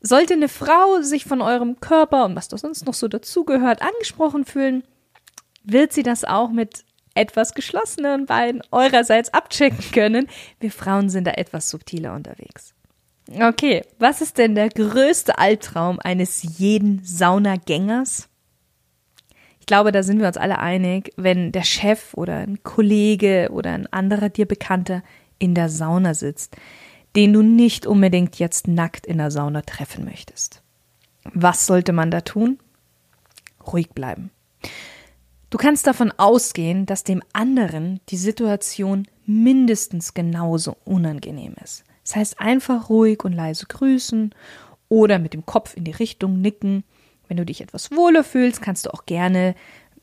Sollte 0.00 0.34
eine 0.34 0.48
Frau 0.48 1.02
sich 1.02 1.24
von 1.24 1.42
eurem 1.42 1.80
Körper 1.80 2.24
und 2.24 2.36
was 2.36 2.46
da 2.46 2.56
sonst 2.56 2.86
noch 2.86 2.94
so 2.94 3.08
dazugehört 3.08 3.82
angesprochen 3.82 4.44
fühlen, 4.44 4.84
wird 5.64 5.92
sie 5.92 6.04
das 6.04 6.22
auch 6.22 6.50
mit 6.50 6.84
etwas 7.14 7.54
geschlossenen 7.54 8.26
Beinen 8.26 8.62
eurerseits 8.70 9.34
abchecken 9.34 9.90
können. 9.92 10.28
Wir 10.60 10.70
Frauen 10.70 11.10
sind 11.10 11.26
da 11.26 11.32
etwas 11.32 11.68
subtiler 11.68 12.14
unterwegs. 12.14 12.74
Okay, 13.40 13.82
was 13.98 14.20
ist 14.20 14.38
denn 14.38 14.54
der 14.54 14.68
größte 14.68 15.38
Albtraum 15.38 15.98
eines 16.00 16.58
jeden 16.58 17.02
Saunagängers? 17.04 18.28
Ich 19.60 19.66
glaube, 19.66 19.92
da 19.92 20.02
sind 20.02 20.18
wir 20.20 20.26
uns 20.26 20.36
alle 20.36 20.58
einig, 20.58 21.12
wenn 21.16 21.52
der 21.52 21.62
Chef 21.62 22.14
oder 22.14 22.38
ein 22.38 22.62
Kollege 22.62 23.48
oder 23.52 23.72
ein 23.72 23.86
anderer 23.92 24.28
dir 24.28 24.46
Bekannter 24.46 25.02
in 25.38 25.54
der 25.54 25.68
Sauna 25.68 26.14
sitzt 26.14 26.56
den 27.16 27.32
du 27.32 27.42
nicht 27.42 27.86
unbedingt 27.86 28.38
jetzt 28.38 28.68
nackt 28.68 29.06
in 29.06 29.18
der 29.18 29.30
Sauna 29.30 29.62
treffen 29.62 30.04
möchtest. 30.04 30.62
Was 31.24 31.66
sollte 31.66 31.92
man 31.92 32.10
da 32.10 32.22
tun? 32.22 32.58
Ruhig 33.66 33.90
bleiben. 33.90 34.30
Du 35.50 35.58
kannst 35.58 35.86
davon 35.86 36.12
ausgehen, 36.16 36.86
dass 36.86 37.04
dem 37.04 37.22
anderen 37.32 38.00
die 38.08 38.16
Situation 38.16 39.06
mindestens 39.26 40.14
genauso 40.14 40.76
unangenehm 40.84 41.54
ist. 41.62 41.84
Das 42.12 42.18
heißt, 42.18 42.40
einfach 42.40 42.90
ruhig 42.90 43.24
und 43.24 43.32
leise 43.32 43.64
grüßen 43.64 44.34
oder 44.90 45.18
mit 45.18 45.32
dem 45.32 45.46
Kopf 45.46 45.74
in 45.74 45.84
die 45.84 45.92
Richtung 45.92 46.42
nicken. 46.42 46.84
Wenn 47.26 47.38
du 47.38 47.46
dich 47.46 47.62
etwas 47.62 47.90
wohler 47.90 48.22
fühlst, 48.22 48.60
kannst 48.60 48.84
du 48.84 48.92
auch 48.92 49.06
gerne 49.06 49.54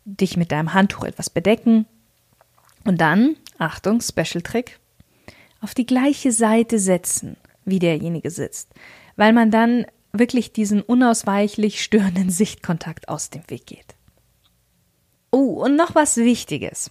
dich 0.05 0.35
mit 0.35 0.51
deinem 0.51 0.73
Handtuch 0.73 1.03
etwas 1.03 1.29
bedecken. 1.29 1.85
Und 2.83 2.99
dann, 2.99 3.35
Achtung, 3.59 4.01
Special 4.01 4.41
Trick, 4.41 4.79
auf 5.61 5.75
die 5.75 5.85
gleiche 5.85 6.31
Seite 6.31 6.79
setzen, 6.79 7.37
wie 7.63 7.77
derjenige 7.77 8.31
sitzt, 8.31 8.73
weil 9.15 9.31
man 9.31 9.51
dann 9.51 9.85
wirklich 10.11 10.51
diesen 10.51 10.81
unausweichlich 10.81 11.83
störenden 11.83 12.31
Sichtkontakt 12.31 13.07
aus 13.07 13.29
dem 13.29 13.47
Weg 13.49 13.67
geht. 13.67 13.93
Oh, 15.29 15.63
und 15.63 15.75
noch 15.75 15.93
was 15.93 16.17
Wichtiges. 16.17 16.89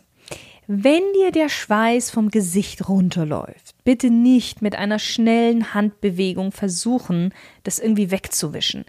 Wenn 0.70 1.00
dir 1.14 1.32
der 1.32 1.48
Schweiß 1.48 2.10
vom 2.10 2.30
Gesicht 2.30 2.90
runterläuft, 2.90 3.74
bitte 3.84 4.10
nicht 4.10 4.60
mit 4.60 4.76
einer 4.76 4.98
schnellen 4.98 5.72
Handbewegung 5.72 6.52
versuchen, 6.52 7.32
das 7.64 7.78
irgendwie 7.78 8.10
wegzuwischen, 8.10 8.84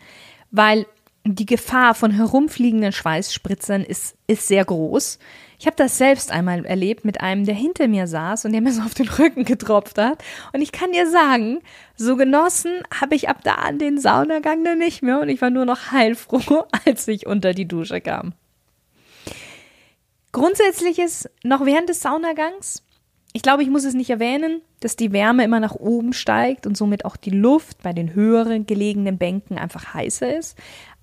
weil 0.51 0.85
die 1.23 1.45
Gefahr 1.45 1.95
von 1.95 2.11
herumfliegenden 2.11 2.91
Schweißspritzern 2.91 3.85
ist, 3.85 4.17
ist 4.27 4.49
sehr 4.49 4.65
groß. 4.65 5.19
Ich 5.57 5.67
habe 5.67 5.77
das 5.77 5.97
selbst 5.97 6.33
einmal 6.33 6.65
erlebt 6.65 7.05
mit 7.05 7.21
einem, 7.21 7.45
der 7.45 7.55
hinter 7.55 7.87
mir 7.87 8.07
saß 8.07 8.43
und 8.43 8.51
der 8.51 8.59
mir 8.59 8.73
so 8.73 8.81
auf 8.81 8.93
den 8.93 9.07
Rücken 9.07 9.45
getropft 9.45 9.97
hat. 9.97 10.21
Und 10.51 10.61
ich 10.61 10.73
kann 10.73 10.91
dir 10.91 11.09
sagen, 11.09 11.59
so 11.95 12.17
genossen 12.17 12.71
habe 12.99 13.15
ich 13.15 13.29
ab 13.29 13.37
da 13.45 13.53
an 13.53 13.79
den 13.79 13.99
Saunagang 13.99 14.65
dann 14.65 14.79
nicht 14.79 15.01
mehr 15.01 15.21
und 15.21 15.29
ich 15.29 15.41
war 15.41 15.49
nur 15.49 15.63
noch 15.63 15.91
heilfroh, 15.91 16.65
als 16.85 17.07
ich 17.07 17.25
unter 17.25 17.53
die 17.53 17.69
Dusche 17.69 18.01
kam. 18.01 18.33
Grundsätzlich 20.31 20.99
ist 20.99 21.29
noch 21.43 21.65
während 21.65 21.89
des 21.89 22.01
Saunagangs, 22.01 22.83
ich 23.33 23.41
glaube, 23.41 23.61
ich 23.61 23.69
muss 23.69 23.83
es 23.83 23.93
nicht 23.93 24.09
erwähnen, 24.09 24.61
dass 24.79 24.95
die 24.95 25.11
Wärme 25.11 25.43
immer 25.43 25.59
nach 25.59 25.75
oben 25.75 26.13
steigt 26.13 26.65
und 26.65 26.75
somit 26.75 27.05
auch 27.05 27.15
die 27.15 27.29
Luft 27.29 27.83
bei 27.83 27.93
den 27.93 28.13
höheren 28.15 28.65
gelegenen 28.65 29.17
Bänken 29.17 29.57
einfach 29.57 29.93
heißer 29.93 30.35
ist. 30.35 30.57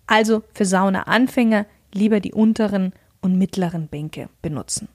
Also 0.06 0.42
für 0.52 0.64
Sauna-Anfänger 0.64 1.66
lieber 1.92 2.20
die 2.20 2.32
unteren 2.32 2.92
und 3.20 3.38
mittleren 3.38 3.86
Bänke 3.88 4.28
benutzen. 4.42 4.88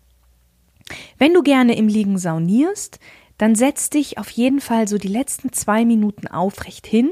Wenn 1.18 1.34
du 1.34 1.42
gerne 1.42 1.78
im 1.78 1.88
Liegen 1.88 2.18
saunierst, 2.18 3.00
dann 3.38 3.56
setz 3.56 3.90
dich 3.90 4.18
auf 4.18 4.30
jeden 4.30 4.60
Fall 4.60 4.88
so 4.88 4.98
die 4.98 5.08
letzten 5.08 5.54
zwei 5.54 5.86
Minuten 5.86 6.28
aufrecht 6.28 6.86
hin 6.86 7.12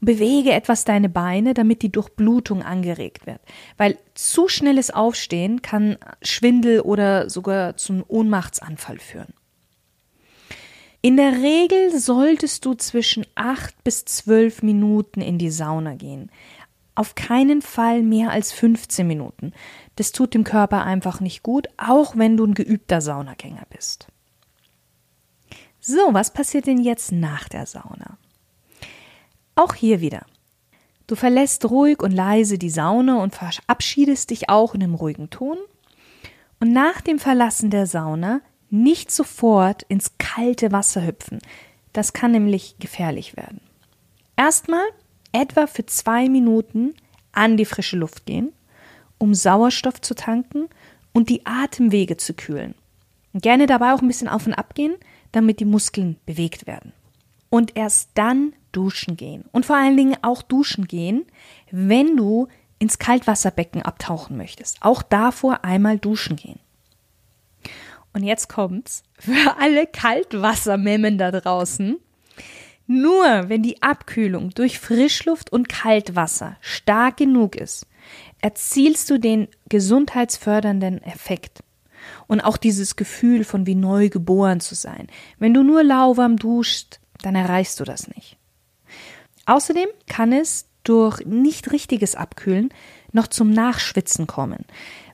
und 0.00 0.06
bewege 0.06 0.52
etwas 0.52 0.84
deine 0.84 1.08
Beine, 1.08 1.54
damit 1.54 1.82
die 1.82 1.92
Durchblutung 1.92 2.62
angeregt 2.62 3.26
wird. 3.26 3.40
Weil 3.76 3.98
zu 4.14 4.48
schnelles 4.48 4.90
Aufstehen 4.90 5.62
kann 5.62 5.98
Schwindel 6.22 6.80
oder 6.80 7.30
sogar 7.30 7.76
zum 7.76 8.04
Ohnmachtsanfall 8.06 8.98
führen. 8.98 9.34
In 11.02 11.16
der 11.16 11.32
Regel 11.32 11.96
solltest 11.98 12.64
du 12.64 12.74
zwischen 12.74 13.26
acht 13.34 13.84
bis 13.84 14.04
zwölf 14.06 14.62
Minuten 14.62 15.20
in 15.20 15.38
die 15.38 15.50
Sauna 15.50 15.94
gehen 15.94 16.30
auf 16.96 17.14
keinen 17.14 17.62
Fall 17.62 18.02
mehr 18.02 18.30
als 18.30 18.52
15 18.52 19.06
Minuten. 19.06 19.52
Das 19.94 20.12
tut 20.12 20.34
dem 20.34 20.42
Körper 20.42 20.82
einfach 20.84 21.20
nicht 21.20 21.42
gut, 21.42 21.68
auch 21.76 22.16
wenn 22.16 22.36
du 22.36 22.44
ein 22.44 22.54
geübter 22.54 23.00
Saunagänger 23.00 23.66
bist. 23.70 24.08
So, 25.78 26.12
was 26.12 26.32
passiert 26.32 26.66
denn 26.66 26.80
jetzt 26.80 27.12
nach 27.12 27.48
der 27.48 27.66
Sauna? 27.66 28.18
Auch 29.56 29.74
hier 29.74 30.00
wieder. 30.00 30.26
Du 31.06 31.14
verlässt 31.14 31.68
ruhig 31.70 32.02
und 32.02 32.12
leise 32.12 32.58
die 32.58 32.70
Sauna 32.70 33.22
und 33.22 33.34
verabschiedest 33.34 34.30
dich 34.30 34.50
auch 34.50 34.74
in 34.74 34.82
einem 34.82 34.94
ruhigen 34.94 35.30
Ton. 35.30 35.56
Und 36.60 36.72
nach 36.72 37.00
dem 37.00 37.18
Verlassen 37.18 37.70
der 37.70 37.86
Sauna 37.86 38.42
nicht 38.70 39.10
sofort 39.10 39.82
ins 39.84 40.18
kalte 40.18 40.72
Wasser 40.72 41.06
hüpfen. 41.06 41.38
Das 41.92 42.12
kann 42.12 42.32
nämlich 42.32 42.76
gefährlich 42.78 43.36
werden. 43.36 43.60
Erstmal 44.36 44.84
etwa 45.32 45.66
für 45.66 45.86
zwei 45.86 46.28
Minuten 46.28 46.94
an 47.32 47.56
die 47.56 47.64
frische 47.64 47.96
Luft 47.96 48.26
gehen, 48.26 48.52
um 49.18 49.34
Sauerstoff 49.34 50.00
zu 50.00 50.14
tanken 50.14 50.68
und 51.14 51.30
die 51.30 51.46
Atemwege 51.46 52.16
zu 52.16 52.34
kühlen. 52.34 52.74
Gerne 53.32 53.66
dabei 53.66 53.94
auch 53.94 54.02
ein 54.02 54.08
bisschen 54.08 54.28
auf 54.28 54.46
und 54.46 54.54
ab 54.54 54.74
gehen, 54.74 54.96
damit 55.32 55.60
die 55.60 55.64
Muskeln 55.64 56.16
bewegt 56.26 56.66
werden. 56.66 56.92
Und 57.48 57.76
erst 57.76 58.10
dann 58.14 58.54
duschen 58.72 59.16
gehen. 59.16 59.44
Und 59.52 59.66
vor 59.66 59.76
allen 59.76 59.96
Dingen 59.96 60.16
auch 60.22 60.42
duschen 60.42 60.86
gehen, 60.86 61.24
wenn 61.70 62.16
du 62.16 62.48
ins 62.78 62.98
Kaltwasserbecken 62.98 63.82
abtauchen 63.82 64.36
möchtest. 64.36 64.78
Auch 64.82 65.02
davor 65.02 65.64
einmal 65.64 65.98
duschen 65.98 66.36
gehen. 66.36 66.58
Und 68.12 68.22
jetzt 68.22 68.48
kommt's 68.48 69.02
für 69.18 69.56
alle 69.58 69.86
Kaltwassermemmen 69.86 71.18
da 71.18 71.30
draußen. 71.30 71.98
Nur 72.86 73.48
wenn 73.48 73.62
die 73.62 73.82
Abkühlung 73.82 74.50
durch 74.50 74.78
Frischluft 74.78 75.52
und 75.52 75.68
Kaltwasser 75.68 76.56
stark 76.60 77.16
genug 77.16 77.56
ist, 77.56 77.86
erzielst 78.40 79.10
du 79.10 79.18
den 79.18 79.48
gesundheitsfördernden 79.68 81.02
Effekt. 81.02 81.62
Und 82.28 82.40
auch 82.40 82.56
dieses 82.56 82.94
Gefühl 82.94 83.42
von 83.44 83.66
wie 83.66 83.74
neu 83.74 84.08
geboren 84.08 84.60
zu 84.60 84.74
sein. 84.74 85.08
Wenn 85.38 85.52
du 85.52 85.64
nur 85.64 85.82
lauwarm 85.82 86.36
duschst, 86.36 87.00
dann 87.22 87.34
erreichst 87.34 87.80
du 87.80 87.84
das 87.84 88.08
nicht. 88.08 88.36
Außerdem 89.46 89.88
kann 90.06 90.32
es 90.32 90.66
durch 90.84 91.24
nicht 91.24 91.72
richtiges 91.72 92.14
Abkühlen 92.14 92.70
noch 93.12 93.26
zum 93.26 93.50
Nachschwitzen 93.50 94.26
kommen, 94.26 94.64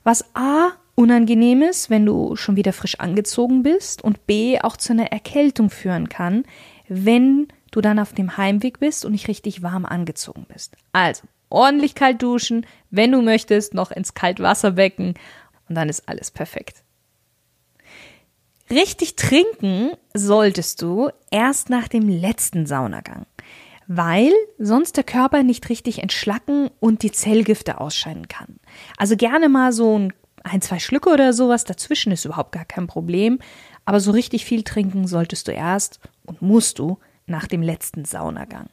was 0.03 0.25
a 0.35 0.71
unangenehm 0.95 1.63
ist, 1.63 1.89
wenn 1.89 2.05
du 2.05 2.35
schon 2.35 2.55
wieder 2.55 2.73
frisch 2.73 2.99
angezogen 2.99 3.63
bist 3.63 4.03
und 4.03 4.27
b 4.27 4.59
auch 4.61 4.77
zu 4.77 4.93
einer 4.93 5.11
Erkältung 5.11 5.69
führen 5.69 6.09
kann, 6.09 6.45
wenn 6.87 7.47
du 7.71 7.81
dann 7.81 7.99
auf 7.99 8.13
dem 8.13 8.37
Heimweg 8.37 8.79
bist 8.79 9.03
und 9.05 9.13
nicht 9.13 9.27
richtig 9.27 9.63
warm 9.63 9.85
angezogen 9.85 10.45
bist. 10.47 10.75
Also 10.91 11.23
ordentlich 11.49 11.95
kalt 11.95 12.21
duschen, 12.21 12.65
wenn 12.91 13.11
du 13.11 13.21
möchtest, 13.21 13.73
noch 13.73 13.91
ins 13.91 14.13
Kaltwasserbecken 14.13 15.15
und 15.69 15.75
dann 15.75 15.89
ist 15.89 16.07
alles 16.07 16.29
perfekt. 16.29 16.82
Richtig 18.73 19.15
trinken 19.15 19.91
solltest 20.15 20.81
du 20.81 21.09
erst 21.29 21.69
nach 21.69 21.87
dem 21.87 22.09
letzten 22.09 22.65
Saunagang, 22.65 23.27
weil 23.85 24.31
sonst 24.57 24.97
der 24.97 25.03
Körper 25.03 25.43
nicht 25.43 25.69
richtig 25.69 26.01
entschlacken 26.01 26.71
und 26.79 27.03
die 27.03 27.11
Zellgifte 27.11 27.79
ausscheiden 27.79 28.27
kann. 28.27 28.59
Also 28.97 29.15
gerne 29.15 29.47
mal 29.47 29.73
so 29.73 29.99
ein, 29.99 30.13
ein 30.43 30.61
zwei 30.61 30.79
Schlücke 30.79 31.11
oder 31.11 31.33
sowas 31.33 31.65
dazwischen 31.65 32.11
ist 32.11 32.25
überhaupt 32.25 32.51
gar 32.51 32.65
kein 32.65 32.87
Problem, 32.87 33.37
aber 33.85 33.99
so 33.99 34.09
richtig 34.09 34.43
viel 34.43 34.63
trinken 34.63 35.05
solltest 35.05 35.47
du 35.47 35.51
erst 35.51 35.99
und 36.25 36.41
musst 36.41 36.79
du 36.79 36.97
nach 37.27 37.45
dem 37.45 37.61
letzten 37.61 38.05
Saunagang. 38.05 38.69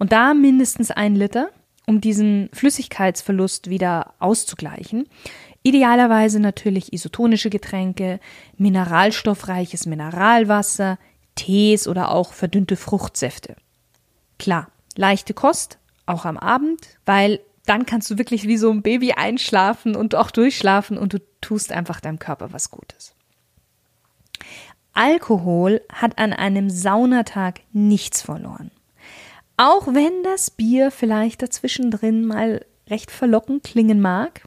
Und 0.00 0.10
da 0.10 0.34
mindestens 0.34 0.90
ein 0.90 1.14
Liter, 1.14 1.50
um 1.86 2.00
diesen 2.00 2.50
Flüssigkeitsverlust 2.52 3.70
wieder 3.70 4.14
auszugleichen. 4.18 5.08
Idealerweise 5.62 6.40
natürlich 6.40 6.92
isotonische 6.92 7.50
Getränke, 7.50 8.18
mineralstoffreiches 8.56 9.86
Mineralwasser, 9.86 10.98
Tees 11.34 11.86
oder 11.86 12.10
auch 12.10 12.32
verdünnte 12.32 12.76
Fruchtsäfte. 12.76 13.56
Klar, 14.38 14.68
leichte 14.96 15.34
Kost, 15.34 15.78
auch 16.04 16.24
am 16.24 16.36
Abend, 16.36 16.98
weil 17.06 17.40
dann 17.66 17.86
kannst 17.86 18.10
du 18.10 18.18
wirklich 18.18 18.48
wie 18.48 18.56
so 18.56 18.70
ein 18.70 18.82
Baby 18.82 19.12
einschlafen 19.12 19.94
und 19.94 20.14
auch 20.16 20.30
durchschlafen 20.32 20.98
und 20.98 21.12
du 21.12 21.18
tust 21.40 21.70
einfach 21.72 22.00
deinem 22.00 22.18
Körper 22.18 22.52
was 22.52 22.70
Gutes. 22.70 23.14
Alkohol 24.94 25.80
hat 25.92 26.18
an 26.18 26.32
einem 26.32 26.68
Saunatag 26.68 27.60
nichts 27.72 28.22
verloren. 28.22 28.70
Auch 29.56 29.86
wenn 29.86 30.22
das 30.24 30.50
Bier 30.50 30.90
vielleicht 30.90 31.42
dazwischen 31.42 31.90
drin 31.90 32.26
mal 32.26 32.66
recht 32.88 33.10
verlockend 33.10 33.62
klingen 33.62 34.00
mag, 34.00 34.42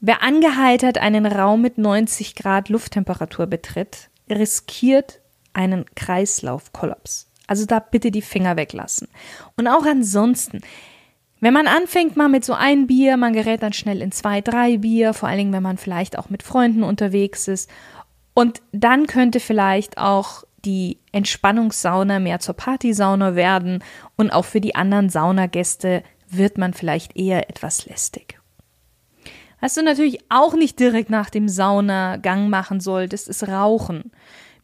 Wer 0.00 0.22
angeheitert 0.22 0.98
einen 0.98 1.26
Raum 1.26 1.62
mit 1.62 1.78
90 1.78 2.34
Grad 2.34 2.68
Lufttemperatur 2.68 3.46
betritt, 3.46 4.10
riskiert 4.30 5.20
einen 5.52 5.86
Kreislaufkollaps. 5.94 7.30
Also 7.46 7.64
da 7.64 7.78
bitte 7.78 8.10
die 8.10 8.22
Finger 8.22 8.56
weglassen. 8.56 9.08
Und 9.56 9.68
auch 9.68 9.86
ansonsten, 9.86 10.60
wenn 11.40 11.54
man 11.54 11.66
anfängt 11.66 12.16
mal 12.16 12.28
mit 12.28 12.44
so 12.44 12.52
ein 12.52 12.86
Bier, 12.86 13.16
man 13.16 13.32
gerät 13.32 13.62
dann 13.62 13.72
schnell 13.72 14.02
in 14.02 14.12
zwei, 14.12 14.40
drei 14.40 14.78
Bier, 14.78 15.14
vor 15.14 15.28
allen 15.28 15.38
Dingen, 15.38 15.52
wenn 15.52 15.62
man 15.62 15.78
vielleicht 15.78 16.18
auch 16.18 16.28
mit 16.28 16.42
Freunden 16.42 16.82
unterwegs 16.82 17.48
ist. 17.48 17.70
Und 18.34 18.60
dann 18.72 19.06
könnte 19.06 19.40
vielleicht 19.40 19.96
auch 19.96 20.44
die 20.64 20.98
Entspannungssauna 21.12 22.18
mehr 22.18 22.40
zur 22.40 22.54
Partysauna 22.54 23.34
werden 23.34 23.82
und 24.16 24.30
auch 24.30 24.44
für 24.44 24.60
die 24.60 24.74
anderen 24.74 25.08
Saunagäste 25.08 26.02
wird 26.28 26.58
man 26.58 26.74
vielleicht 26.74 27.16
eher 27.16 27.48
etwas 27.48 27.86
lästig. 27.86 28.40
Was 29.60 29.74
du 29.74 29.82
natürlich 29.82 30.18
auch 30.28 30.54
nicht 30.54 30.78
direkt 30.78 31.10
nach 31.10 31.30
dem 31.30 31.48
Saunagang 31.48 32.50
machen 32.50 32.80
solltest, 32.80 33.28
ist 33.28 33.48
Rauchen. 33.48 34.12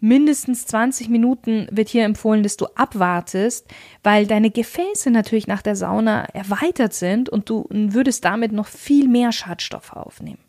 Mindestens 0.01 0.67
20 0.67 1.09
Minuten 1.09 1.69
wird 1.71 1.89
hier 1.89 2.05
empfohlen, 2.05 2.43
dass 2.43 2.57
du 2.57 2.67
abwartest, 2.75 3.69
weil 4.03 4.27
deine 4.27 4.51
Gefäße 4.51 5.11
natürlich 5.11 5.47
nach 5.47 5.63
der 5.63 5.77
Sauna 5.77 6.25
erweitert 6.25 6.93
sind 6.93 7.29
und 7.29 7.49
du 7.49 7.67
würdest 7.71 8.25
damit 8.25 8.51
noch 8.51 8.67
viel 8.67 9.07
mehr 9.07 9.31
Schadstoffe 9.31 9.93
aufnehmen. 9.93 10.41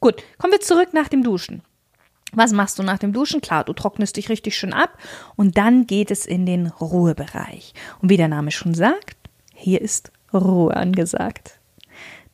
Gut, 0.00 0.22
kommen 0.38 0.52
wir 0.52 0.60
zurück 0.60 0.94
nach 0.94 1.08
dem 1.08 1.22
Duschen. 1.22 1.62
Was 2.32 2.52
machst 2.52 2.78
du 2.78 2.82
nach 2.82 2.98
dem 2.98 3.12
Duschen? 3.12 3.42
Klar, 3.42 3.64
du 3.64 3.74
trocknest 3.74 4.16
dich 4.16 4.30
richtig 4.30 4.56
schön 4.56 4.72
ab 4.72 4.96
und 5.36 5.58
dann 5.58 5.86
geht 5.86 6.10
es 6.10 6.24
in 6.24 6.46
den 6.46 6.68
Ruhebereich. 6.68 7.74
Und 8.00 8.08
wie 8.08 8.16
der 8.16 8.28
Name 8.28 8.50
schon 8.50 8.72
sagt, 8.72 9.18
hier 9.54 9.82
ist 9.82 10.10
Ruhe 10.32 10.74
angesagt. 10.74 11.60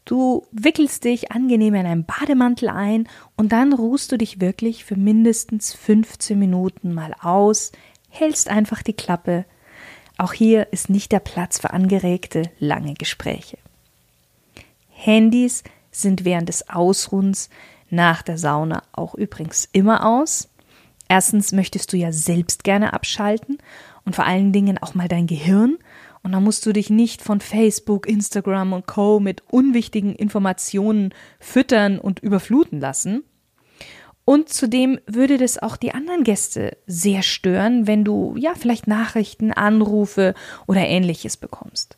Du 0.09 0.47
wickelst 0.53 1.05
dich 1.05 1.33
angenehm 1.33 1.75
in 1.75 1.85
einen 1.85 2.07
Bademantel 2.07 2.71
ein 2.71 3.07
und 3.37 3.53
dann 3.53 3.75
ruhst 3.75 4.11
du 4.11 4.17
dich 4.17 4.41
wirklich 4.41 4.87
für 4.87 4.97
mindestens 4.97 5.75
15 5.75 6.39
Minuten 6.39 6.95
mal 6.95 7.15
aus, 7.21 7.73
hältst 8.09 8.49
einfach 8.49 8.83
die 8.83 8.95
Klappe. 8.95 9.45
Auch 10.17 10.33
hier 10.33 10.73
ist 10.73 10.89
nicht 10.89 11.13
der 11.13 11.21
Platz 11.21 11.61
für 11.61 11.75
angeregte, 11.75 12.45
lange 12.59 12.95
Gespräche. 12.95 13.59
Handys 14.89 15.63
sind 15.91 16.25
während 16.25 16.49
des 16.49 16.71
Ausruhens 16.71 17.51
nach 17.91 18.23
der 18.23 18.39
Sauna 18.39 18.85
auch 18.93 19.15
übrigens 19.15 19.69
immer 19.73 20.07
aus. 20.07 20.49
Erstens 21.09 21.53
möchtest 21.53 21.93
du 21.93 21.99
ja 21.99 22.13
selbst 22.13 22.65
gerne 22.65 22.95
abschalten 22.95 23.59
und 24.07 24.17
vor 24.17 24.25
allen 24.25 24.55
Dingen 24.55 24.79
auch 24.79 24.95
mal 24.95 25.09
dein 25.09 25.27
Gehirn 25.27 25.77
und 26.29 26.33
dann 26.33 26.45
musst 26.45 26.67
du 26.67 26.75
dich 26.75 26.91
nicht 26.91 27.23
von 27.23 27.41
Facebook, 27.41 28.07
Instagram 28.07 28.75
und 28.75 28.87
Co. 28.87 29.19
mit 29.19 29.43
unwichtigen 29.51 30.15
Informationen 30.15 31.15
füttern 31.41 31.99
und 31.99 32.19
überfluten 32.19 32.81
lassen. 32.81 33.25
Und 34.27 34.51
zudem 34.51 35.01
würde 35.07 35.39
das 35.39 35.57
auch 35.57 35.79
die 35.79 35.95
anderen 35.95 36.25
Gäste 36.25 36.77
sehr 36.87 37.23
stören, 37.23 37.87
wenn 37.87 38.05
du 38.05 38.35
ja 38.37 38.53
vielleicht 38.55 38.87
Nachrichten, 38.87 39.55
Anrufe 39.55 40.35
oder 40.67 40.83
ähnliches 40.83 41.39
bekommst. 41.39 41.97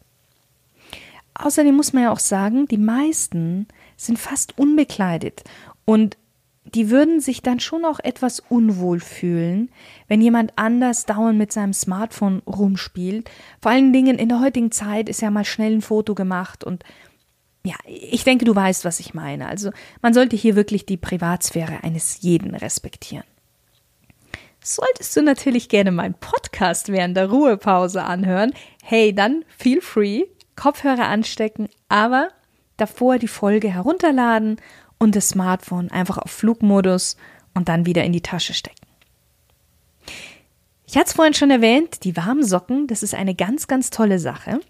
Außerdem 1.34 1.74
muss 1.74 1.92
man 1.92 2.04
ja 2.04 2.12
auch 2.12 2.20
sagen, 2.20 2.68
die 2.68 2.78
meisten 2.78 3.66
sind 3.96 4.16
fast 4.16 4.56
unbekleidet 4.56 5.42
und 5.84 6.18
die 6.64 6.90
würden 6.90 7.20
sich 7.20 7.42
dann 7.42 7.58
schon 7.58 7.84
auch 7.84 8.00
etwas 8.00 8.40
unwohl 8.40 9.00
fühlen, 9.00 9.70
wenn 10.08 10.20
jemand 10.20 10.52
anders 10.56 11.06
dauernd 11.06 11.38
mit 11.38 11.52
seinem 11.52 11.72
Smartphone 11.72 12.42
rumspielt. 12.46 13.30
Vor 13.60 13.72
allen 13.72 13.92
Dingen 13.92 14.18
in 14.18 14.28
der 14.28 14.40
heutigen 14.40 14.70
Zeit 14.70 15.08
ist 15.08 15.22
ja 15.22 15.30
mal 15.30 15.44
schnell 15.44 15.72
ein 15.72 15.82
Foto 15.82 16.14
gemacht 16.14 16.62
und 16.62 16.84
ja, 17.62 17.74
ich 17.86 18.24
denke, 18.24 18.46
du 18.46 18.54
weißt, 18.54 18.86
was 18.86 19.00
ich 19.00 19.12
meine. 19.12 19.46
Also 19.46 19.70
man 20.00 20.14
sollte 20.14 20.34
hier 20.34 20.56
wirklich 20.56 20.86
die 20.86 20.96
Privatsphäre 20.96 21.84
eines 21.84 22.22
jeden 22.22 22.54
respektieren. 22.54 23.24
Solltest 24.62 25.16
du 25.16 25.22
natürlich 25.22 25.68
gerne 25.68 25.90
meinen 25.90 26.14
Podcast 26.14 26.90
während 26.90 27.16
der 27.16 27.30
Ruhepause 27.30 28.02
anhören, 28.02 28.52
hey, 28.82 29.14
dann 29.14 29.44
feel 29.56 29.80
free, 29.80 30.24
Kopfhörer 30.56 31.06
anstecken, 31.06 31.68
aber 31.88 32.28
davor 32.76 33.18
die 33.18 33.28
Folge 33.28 33.70
herunterladen 33.70 34.56
und 35.00 35.16
das 35.16 35.30
Smartphone 35.30 35.90
einfach 35.90 36.18
auf 36.18 36.30
Flugmodus 36.30 37.16
und 37.54 37.68
dann 37.68 37.86
wieder 37.86 38.04
in 38.04 38.12
die 38.12 38.20
Tasche 38.20 38.54
stecken. 38.54 38.76
Ich 40.86 40.96
hatte 40.96 41.06
es 41.06 41.12
vorhin 41.14 41.34
schon 41.34 41.50
erwähnt, 41.50 42.04
die 42.04 42.16
warmen 42.16 42.44
Socken, 42.44 42.86
das 42.86 43.02
ist 43.02 43.14
eine 43.14 43.34
ganz, 43.34 43.66
ganz 43.66 43.90
tolle 43.90 44.18
Sache. 44.18 44.60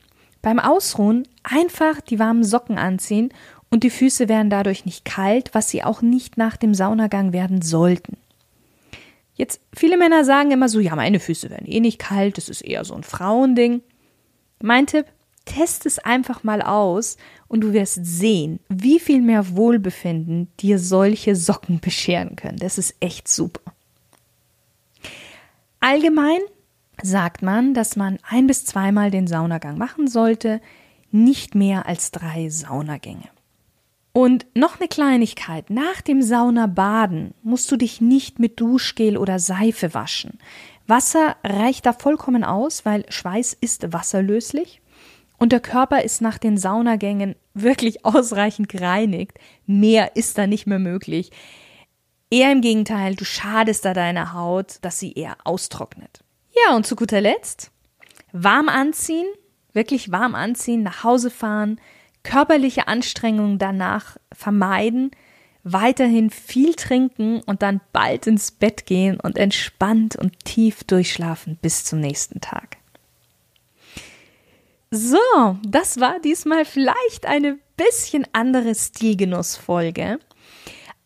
Beim 0.41 0.59
Ausruhen 0.59 1.27
einfach 1.43 2.01
die 2.01 2.19
warmen 2.19 2.45
Socken 2.45 2.79
anziehen 2.79 3.33
und 3.71 3.85
die 3.85 3.91
Füße 3.91 4.29
werden 4.29 4.51
dadurch 4.51 4.85
nicht 4.85 5.05
kalt, 5.05 5.51
was 5.53 5.69
sie 5.69 5.83
auch 5.83 6.03
nicht 6.03 6.37
nach 6.37 6.57
dem 6.57 6.75
Saunagang 6.75 7.33
werden 7.33 7.63
sollten. 7.63 8.17
Jetzt, 9.35 9.61
viele 9.75 9.97
Männer 9.97 10.25
sagen 10.25 10.51
immer 10.51 10.69
so, 10.69 10.81
ja, 10.81 10.95
meine 10.95 11.21
Füße 11.21 11.51
werden 11.51 11.67
eh 11.67 11.81
nicht 11.81 11.99
kalt, 11.99 12.37
das 12.37 12.49
ist 12.49 12.61
eher 12.61 12.85
so 12.85 12.95
ein 12.95 13.03
Frauending. 13.03 13.83
Mein 14.63 14.87
Tipp, 14.87 15.07
test 15.45 15.87
es 15.87 15.99
einfach 15.99 16.45
mal 16.45 16.63
aus 16.63 17.17
und 17.49 17.63
du 17.63 17.73
wirst 17.73 18.05
sehen, 18.05 18.61
wie 18.69 19.01
viel 19.01 19.21
mehr 19.21 19.57
Wohlbefinden 19.57 20.49
dir 20.61 20.79
solche 20.79 21.35
Socken 21.35 21.81
bescheren 21.81 22.37
können. 22.37 22.59
Das 22.59 22.79
ist 22.79 22.95
echt 23.01 23.29
super. 23.29 23.73
Allgemein 25.81 26.41
sagt 27.03 27.43
man, 27.43 27.75
dass 27.75 27.97
man 27.97 28.19
ein 28.29 28.47
bis 28.47 28.65
zweimal 28.65 29.11
den 29.11 29.27
Saunagang 29.27 29.79
machen 29.79 30.09
sollte, 30.09 30.61
nicht 31.11 31.55
mehr 31.55 31.87
als 31.87 32.11
drei 32.11 32.49
Saunagänge. 32.51 33.29
Und 34.13 34.47
noch 34.55 34.79
eine 34.79 34.89
Kleinigkeit, 34.89 35.71
nach 35.71 36.01
dem 36.01 36.21
Saunabaden 36.21 37.33
musst 37.43 37.71
du 37.71 37.77
dich 37.77 38.01
nicht 38.01 38.39
mit 38.39 38.61
Duschgel 38.61 39.17
oder 39.17 39.39
Seife 39.39 39.95
waschen. 39.95 40.39
Wasser 40.87 41.37
reicht 41.45 41.87
da 41.87 41.93
vollkommen 41.93 42.43
aus, 42.43 42.85
weil 42.85 43.05
Schweiß 43.09 43.57
ist 43.61 43.93
wasserlöslich 43.93 44.80
und 45.41 45.53
der 45.53 45.61
Körper 45.61 46.05
ist 46.05 46.21
nach 46.21 46.39
den 46.39 46.59
Saunagängen 46.59 47.35
wirklich 47.55 48.05
ausreichend 48.05 48.69
gereinigt. 48.69 49.39
Mehr 49.67 50.15
ist 50.15 50.39
da 50.39 50.47
nicht 50.47 50.67
mehr 50.67 50.79
möglich. 50.79 51.31
Eher 52.31 52.53
im 52.53 52.61
Gegenteil, 52.61 53.17
du 53.17 53.25
schadest 53.25 53.85
da 53.85 53.93
deiner 53.93 54.35
Haut, 54.35 54.77
dass 54.83 55.01
sie 55.01 55.15
eher 55.15 55.37
austrocknet. 55.43 56.21
Ja, 56.55 56.77
und 56.77 56.87
zu 56.87 56.95
guter 56.95 57.21
Letzt, 57.21 57.73
warm 58.33 58.69
anziehen, 58.69 59.27
wirklich 59.73 60.13
warm 60.13 60.37
anziehen, 60.37 60.83
nach 60.83 61.03
Hause 61.03 61.31
fahren, 61.31 61.81
körperliche 62.23 62.87
Anstrengungen 62.87 63.59
danach 63.59 64.17
vermeiden, 64.33 65.11
weiterhin 65.65 66.31
viel 66.31 66.75
trinken 66.75 67.41
und 67.47 67.63
dann 67.63 67.81
bald 67.93 68.27
ins 68.27 68.51
Bett 68.51 68.87
gehen 68.87 69.19
und 69.19 69.39
entspannt 69.39 70.17
und 70.17 70.45
tief 70.45 70.85
durchschlafen 70.85 71.59
bis 71.61 71.85
zum 71.85 72.01
nächsten 72.01 72.41
Tag. 72.41 72.80
So, 74.93 75.19
das 75.63 76.01
war 76.01 76.19
diesmal 76.19 76.65
vielleicht 76.65 77.25
eine 77.25 77.59
bisschen 77.77 78.27
andere 78.33 78.75
Stilgenussfolge. 78.75 80.19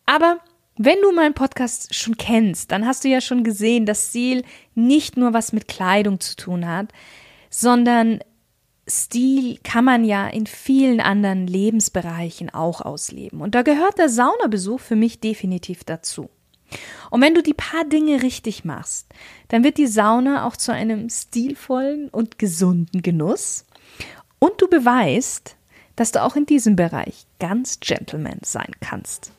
Aber 0.07 0.39
wenn 0.75 0.99
du 1.03 1.11
meinen 1.11 1.35
Podcast 1.35 1.93
schon 1.93 2.17
kennst, 2.17 2.71
dann 2.71 2.87
hast 2.87 3.03
du 3.03 3.09
ja 3.09 3.21
schon 3.21 3.43
gesehen, 3.43 3.85
dass 3.85 4.09
Stil 4.09 4.43
nicht 4.73 5.17
nur 5.17 5.33
was 5.33 5.53
mit 5.53 5.67
Kleidung 5.67 6.19
zu 6.19 6.35
tun 6.35 6.67
hat, 6.67 6.91
sondern 7.51 8.21
Stil 8.87 9.59
kann 9.63 9.85
man 9.85 10.03
ja 10.03 10.27
in 10.27 10.47
vielen 10.47 10.99
anderen 10.99 11.45
Lebensbereichen 11.45 12.51
auch 12.51 12.81
ausleben. 12.81 13.39
Und 13.39 13.53
da 13.53 13.61
gehört 13.61 13.99
der 13.99 14.09
Saunabesuch 14.09 14.79
für 14.79 14.95
mich 14.95 15.19
definitiv 15.19 15.83
dazu. 15.83 16.31
Und 17.11 17.21
wenn 17.21 17.35
du 17.35 17.43
die 17.43 17.53
paar 17.53 17.85
Dinge 17.85 18.23
richtig 18.23 18.65
machst, 18.65 19.07
dann 19.49 19.63
wird 19.63 19.77
die 19.77 19.87
Sauna 19.87 20.47
auch 20.47 20.57
zu 20.57 20.73
einem 20.73 21.09
stilvollen 21.09 22.09
und 22.09 22.39
gesunden 22.39 23.01
Genuss. 23.01 23.64
Und 24.45 24.61
du 24.61 24.67
beweist, 24.67 25.55
dass 25.95 26.11
du 26.11 26.21
auch 26.21 26.35
in 26.35 26.45
diesem 26.45 26.75
Bereich 26.75 27.25
ganz 27.39 27.79
Gentleman 27.79 28.37
sein 28.43 28.69
kannst. 28.79 29.31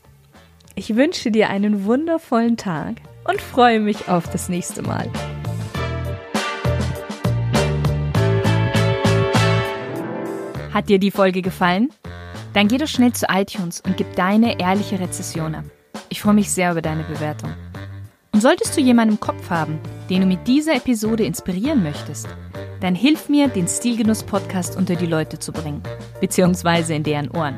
Ich 0.75 0.97
wünsche 0.97 1.31
dir 1.31 1.49
einen 1.49 1.85
wundervollen 1.85 2.57
Tag 2.57 2.97
und 3.23 3.41
freue 3.41 3.79
mich 3.79 4.09
auf 4.09 4.29
das 4.29 4.49
nächste 4.49 4.83
Mal. 4.83 5.09
Hat 10.75 10.89
dir 10.89 10.99
die 10.99 11.13
Folge 11.13 11.41
gefallen? 11.41 11.93
Dann 12.55 12.67
geh 12.67 12.77
doch 12.77 12.89
schnell 12.89 13.13
zu 13.13 13.27
iTunes 13.29 13.81
und 13.81 13.97
gib 13.97 14.17
deine 14.17 14.59
ehrliche 14.59 14.99
Rezession 14.99 15.55
ab. 15.55 15.67
Ich 16.09 16.21
freue 16.21 16.35
mich 16.35 16.51
sehr 16.51 16.73
über 16.73 16.83
deine 16.83 17.05
Bewertung. 17.05 17.55
Und 18.33 18.41
solltest 18.41 18.77
du 18.77 18.81
jemanden 18.81 19.15
im 19.15 19.21
Kopf 19.21 19.51
haben, 19.51 19.79
den 20.11 20.23
du 20.23 20.27
mit 20.27 20.47
dieser 20.47 20.75
Episode 20.75 21.25
inspirieren 21.25 21.83
möchtest, 21.83 22.29
dann 22.81 22.95
hilf 22.95 23.29
mir, 23.29 23.49
den 23.49 23.67
Stilgenuss-Podcast 23.67 24.77
unter 24.77 24.97
die 24.97 25.07
Leute 25.07 25.39
zu 25.39 25.53
bringen, 25.53 25.83
beziehungsweise 26.21 26.95
in 26.95 27.03
deren 27.03 27.31
Ohren. 27.31 27.57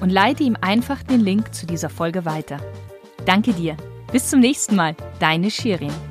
Und 0.00 0.10
leite 0.10 0.44
ihm 0.44 0.56
einfach 0.60 1.02
den 1.02 1.20
Link 1.20 1.54
zu 1.54 1.66
dieser 1.66 1.90
Folge 1.90 2.24
weiter. 2.24 2.58
Danke 3.26 3.52
dir. 3.52 3.76
Bis 4.12 4.28
zum 4.28 4.40
nächsten 4.40 4.76
Mal. 4.76 4.96
Deine 5.18 5.50
Shirin. 5.50 6.09